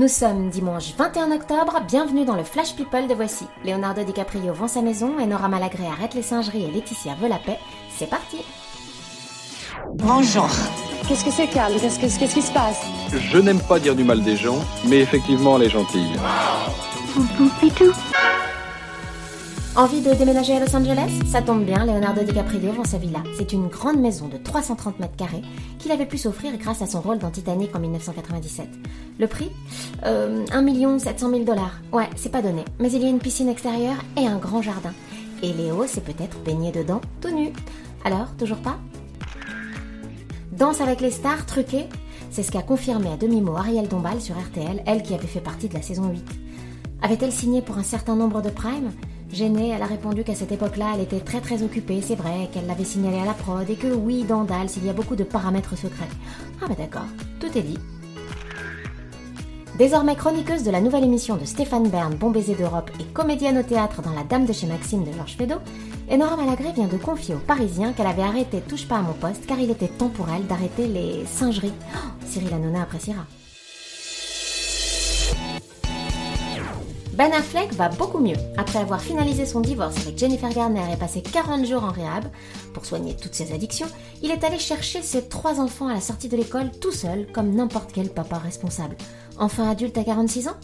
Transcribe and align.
Nous 0.00 0.08
sommes 0.08 0.48
dimanche 0.48 0.94
21 0.96 1.30
octobre, 1.30 1.78
bienvenue 1.86 2.24
dans 2.24 2.34
le 2.34 2.42
Flash 2.42 2.74
People 2.74 3.06
de 3.06 3.12
Voici. 3.12 3.46
Leonardo 3.66 4.02
DiCaprio 4.02 4.54
vend 4.54 4.66
sa 4.66 4.80
maison, 4.80 5.12
Enora 5.20 5.46
Malagré 5.48 5.84
arrête 5.86 6.14
les 6.14 6.22
singeries 6.22 6.64
et 6.64 6.70
Laetitia 6.70 7.14
veut 7.20 7.28
la 7.28 7.36
paix. 7.36 7.58
C'est 7.98 8.08
parti 8.08 8.38
Bonjour. 9.96 10.48
Qu'est-ce 11.06 11.22
que 11.22 11.30
c'est, 11.30 11.48
Carl 11.48 11.74
Qu'est-ce 11.78 11.98
que- 11.98 12.18
qu'est-ce 12.18 12.32
qui 12.34 12.40
se 12.40 12.50
passe? 12.50 12.80
Je 13.12 13.36
n'aime 13.36 13.60
pas 13.60 13.78
dire 13.78 13.94
du 13.94 14.02
mal 14.02 14.22
des 14.22 14.36
gens, 14.38 14.60
mais 14.86 15.00
effectivement, 15.00 15.58
elle 15.58 15.64
est 15.64 15.68
gentille. 15.68 16.16
Envie 19.76 20.00
de 20.00 20.12
déménager 20.12 20.54
à 20.56 20.60
Los 20.60 20.74
Angeles? 20.74 21.10
Ça 21.26 21.42
tombe 21.42 21.64
bien, 21.64 21.86
Leonardo 21.86 22.22
DiCaprio 22.24 22.72
vend 22.72 22.84
sa 22.84 22.98
villa. 22.98 23.22
C'est 23.38 23.52
une 23.52 23.68
grande 23.68 24.00
maison 24.00 24.26
de 24.26 24.36
330 24.36 24.98
mètres 24.98 25.14
carrés 25.16 25.42
qu'il 25.78 25.92
avait 25.92 26.06
pu 26.06 26.18
s'offrir 26.18 26.56
grâce 26.58 26.82
à 26.82 26.86
son 26.86 27.00
rôle 27.00 27.18
dans 27.18 27.30
Titanic 27.30 27.74
en 27.74 27.78
1997. 27.78 28.66
Le 29.18 29.26
prix? 29.28 29.52
Euh, 30.04 30.44
1 30.52 30.98
700 30.98 31.30
000 31.30 31.44
dollars. 31.44 31.80
Ouais, 31.92 32.10
c'est 32.16 32.32
pas 32.32 32.42
donné. 32.42 32.64
Mais 32.80 32.90
il 32.90 33.00
y 33.00 33.06
a 33.06 33.08
une 33.08 33.20
piscine 33.20 33.48
extérieure 33.48 34.04
et 34.20 34.26
un 34.26 34.38
grand 34.38 34.60
jardin. 34.60 34.92
Et 35.40 35.52
Léo 35.52 35.86
s'est 35.86 36.00
peut-être 36.00 36.42
baigné 36.42 36.72
dedans 36.72 37.00
tout 37.20 37.30
nu. 37.30 37.52
Alors, 38.04 38.34
toujours 38.36 38.58
pas? 38.58 38.76
Danse 40.52 40.80
avec 40.80 41.00
les 41.00 41.12
stars 41.12 41.46
truquée 41.46 41.86
C'est 42.30 42.42
ce 42.42 42.50
qu'a 42.50 42.62
confirmé 42.62 43.08
à 43.12 43.16
demi-mot 43.16 43.56
Ariel 43.56 43.86
Dombal 43.86 44.20
sur 44.20 44.36
RTL, 44.36 44.82
elle 44.84 45.02
qui 45.04 45.14
avait 45.14 45.28
fait 45.28 45.40
partie 45.40 45.68
de 45.68 45.74
la 45.74 45.82
saison 45.82 46.08
8. 46.08 46.24
Avait-elle 47.02 47.32
signé 47.32 47.62
pour 47.62 47.78
un 47.78 47.84
certain 47.84 48.16
nombre 48.16 48.42
de 48.42 48.50
primes? 48.50 48.90
Gênée, 49.32 49.68
elle 49.68 49.82
a 49.82 49.86
répondu 49.86 50.24
qu'à 50.24 50.34
cette 50.34 50.50
époque-là, 50.50 50.92
elle 50.94 51.02
était 51.02 51.20
très 51.20 51.40
très 51.40 51.62
occupée, 51.62 52.00
c'est 52.02 52.16
vrai, 52.16 52.48
qu'elle 52.52 52.66
l'avait 52.66 52.84
signalé 52.84 53.18
à 53.18 53.24
la 53.24 53.32
prod 53.32 53.68
et 53.68 53.76
que 53.76 53.86
oui, 53.86 54.24
dans 54.24 54.42
Dals, 54.42 54.70
il 54.76 54.84
y 54.84 54.90
a 54.90 54.92
beaucoup 54.92 55.14
de 55.14 55.22
paramètres 55.22 55.76
secrets. 55.76 56.08
Ah 56.60 56.66
bah 56.68 56.74
d'accord, 56.76 57.06
tout 57.38 57.56
est 57.56 57.62
dit. 57.62 57.78
Désormais 59.78 60.16
chroniqueuse 60.16 60.64
de 60.64 60.70
la 60.70 60.80
nouvelle 60.80 61.04
émission 61.04 61.36
de 61.36 61.44
Stéphane 61.44 61.88
Bern, 61.88 62.14
Bon 62.14 62.30
baiser 62.30 62.54
d'Europe 62.54 62.90
et 62.98 63.04
comédienne 63.04 63.58
au 63.58 63.62
théâtre 63.62 64.02
dans 64.02 64.12
La 64.12 64.24
Dame 64.24 64.46
de 64.46 64.52
chez 64.52 64.66
Maxime 64.66 65.04
de 65.04 65.12
Georges 65.12 65.36
Feydeau, 65.36 65.58
Enora 66.10 66.36
Malagré 66.36 66.72
vient 66.72 66.88
de 66.88 66.96
confier 66.96 67.36
aux 67.36 67.38
Parisiens 67.38 67.92
qu'elle 67.92 68.08
avait 68.08 68.22
arrêté 68.22 68.60
Touche 68.60 68.88
pas 68.88 68.98
à 68.98 69.02
mon 69.02 69.12
poste 69.12 69.46
car 69.46 69.60
il 69.60 69.70
était 69.70 69.88
temps 69.88 70.08
pour 70.08 70.28
elle 70.28 70.46
d'arrêter 70.46 70.88
les 70.88 71.24
singeries. 71.24 71.72
Oh, 71.94 72.08
Cyril 72.26 72.52
Hanouna 72.52 72.82
appréciera. 72.82 73.24
Ben 77.20 77.34
Affleck 77.34 77.74
va 77.74 77.90
beaucoup 77.90 78.18
mieux. 78.18 78.38
Après 78.56 78.78
avoir 78.78 78.98
finalisé 78.98 79.44
son 79.44 79.60
divorce 79.60 79.94
avec 79.98 80.16
Jennifer 80.16 80.48
Garner 80.48 80.90
et 80.90 80.96
passé 80.96 81.20
40 81.20 81.66
jours 81.66 81.84
en 81.84 81.90
réhab 81.90 82.24
pour 82.72 82.86
soigner 82.86 83.14
toutes 83.14 83.34
ses 83.34 83.52
addictions, 83.52 83.88
il 84.22 84.30
est 84.30 84.42
allé 84.42 84.58
chercher 84.58 85.02
ses 85.02 85.28
trois 85.28 85.60
enfants 85.60 85.88
à 85.88 85.92
la 85.92 86.00
sortie 86.00 86.30
de 86.30 86.36
l'école 86.38 86.70
tout 86.80 86.92
seul, 86.92 87.26
comme 87.30 87.54
n'importe 87.54 87.90
quel 87.92 88.08
papa 88.08 88.38
responsable. 88.38 88.96
Enfin 89.38 89.68
adulte 89.68 89.98
à 89.98 90.04
46 90.04 90.48
ans? 90.48 90.56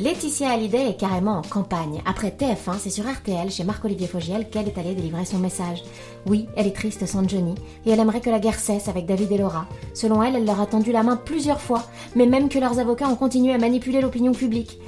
Laetitia 0.00 0.50
Hallyday 0.50 0.90
est 0.90 0.96
carrément 0.96 1.38
en 1.38 1.42
campagne. 1.42 2.02
Après 2.06 2.28
TF1, 2.28 2.78
c'est 2.78 2.88
sur 2.88 3.04
RTL, 3.04 3.50
chez 3.50 3.64
Marc-Olivier 3.64 4.06
Fogiel, 4.06 4.48
qu'elle 4.48 4.68
est 4.68 4.78
allée 4.78 4.94
délivrer 4.94 5.24
son 5.24 5.38
message. 5.38 5.82
Oui, 6.24 6.46
elle 6.54 6.68
est 6.68 6.76
triste 6.76 7.04
sans 7.04 7.28
Johnny, 7.28 7.56
et 7.84 7.90
elle 7.90 7.98
aimerait 7.98 8.20
que 8.20 8.30
la 8.30 8.38
guerre 8.38 8.60
cesse 8.60 8.86
avec 8.86 9.06
David 9.06 9.32
et 9.32 9.38
Laura. 9.38 9.66
Selon 9.94 10.22
elle, 10.22 10.36
elle 10.36 10.44
leur 10.44 10.60
a 10.60 10.66
tendu 10.66 10.92
la 10.92 11.02
main 11.02 11.16
plusieurs 11.16 11.60
fois, 11.60 11.82
mais 12.14 12.26
même 12.26 12.48
que 12.48 12.60
leurs 12.60 12.78
avocats 12.78 13.08
ont 13.08 13.16
continué 13.16 13.52
à 13.52 13.58
manipuler 13.58 14.00
l'opinion 14.00 14.30
publique. 14.30 14.78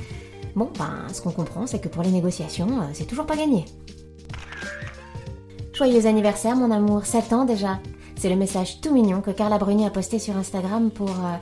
Bon, 0.55 0.71
ben, 0.79 1.09
ce 1.13 1.21
qu'on 1.21 1.33
comprend, 1.33 1.67
c'est 1.67 1.81
que 1.81 1.89
pour 1.89 2.05
les 2.05 2.13
négociations, 2.13 2.69
euh, 2.69 2.91
c'est 2.93 3.07
toujours 3.07 3.27
pas 3.27 3.37
gagné. 3.37 3.65
Joyeux 5.73 6.07
anniversaire, 6.07 6.55
mon 6.55 6.71
amour, 6.71 7.05
7 7.05 7.33
ans 7.33 7.45
déjà. 7.45 7.81
C'est 8.21 8.29
le 8.29 8.37
message 8.37 8.83
tout 8.83 8.93
mignon 8.93 9.23
que 9.23 9.31
Carla 9.31 9.57
Bruni 9.57 9.87
a 9.87 9.91
posté 9.91 10.19
sur 10.19 10.37
Instagram 10.37 10.91
pour... 10.91 11.09
euh, 11.09 11.39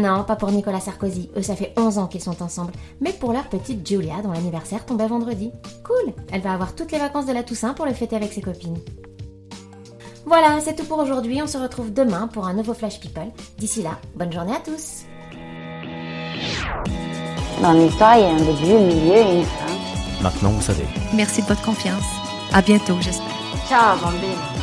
Non, 0.00 0.24
pas 0.24 0.34
pour 0.34 0.50
Nicolas 0.50 0.80
Sarkozy, 0.80 1.28
eux 1.36 1.42
ça 1.42 1.54
fait 1.56 1.74
11 1.76 1.98
ans 1.98 2.06
qu'ils 2.06 2.22
sont 2.22 2.42
ensemble, 2.42 2.72
mais 3.02 3.12
pour 3.12 3.34
leur 3.34 3.48
petite 3.50 3.86
Julia 3.86 4.14
dont 4.24 4.32
l'anniversaire 4.32 4.86
tombait 4.86 5.06
vendredi. 5.08 5.52
Cool 5.84 6.14
Elle 6.32 6.40
va 6.40 6.54
avoir 6.54 6.74
toutes 6.74 6.90
les 6.90 6.96
vacances 6.98 7.26
de 7.26 7.34
la 7.34 7.42
Toussaint 7.42 7.74
pour 7.74 7.84
le 7.84 7.92
fêter 7.92 8.16
avec 8.16 8.32
ses 8.32 8.40
copines. 8.40 8.78
Voilà, 10.24 10.58
c'est 10.62 10.74
tout 10.74 10.86
pour 10.86 11.00
aujourd'hui, 11.00 11.42
on 11.42 11.46
se 11.46 11.58
retrouve 11.58 11.92
demain 11.92 12.28
pour 12.28 12.46
un 12.46 12.54
nouveau 12.54 12.72
Flash 12.72 12.98
People. 12.98 13.30
D'ici 13.58 13.82
là, 13.82 13.98
bonne 14.14 14.32
journée 14.32 14.54
à 14.54 14.60
tous 14.60 15.02
Dans 17.60 17.72
l'histoire, 17.72 18.16
il 18.16 18.22
y 18.22 18.24
a 18.24 18.30
un 18.30 18.36
début, 18.36 18.72
un 18.72 18.86
milieu 18.86 19.16
et 19.16 19.36
une 19.40 19.44
fin. 19.44 20.22
Maintenant, 20.22 20.50
vous 20.52 20.62
savez. 20.62 20.86
Merci 21.12 21.42
de 21.42 21.46
votre 21.48 21.62
confiance. 21.62 22.04
À 22.54 22.62
bientôt, 22.62 22.96
j'espère. 23.02 23.26
Ciao, 23.68 23.98
bambine. 23.98 24.61